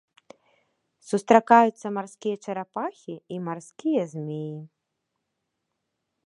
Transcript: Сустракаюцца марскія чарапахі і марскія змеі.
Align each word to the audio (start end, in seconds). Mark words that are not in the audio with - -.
Сустракаюцца 1.09 1.91
марскія 1.97 2.35
чарапахі 2.45 3.13
і 3.37 3.39
марскія 3.49 4.01
змеі. 4.15 4.57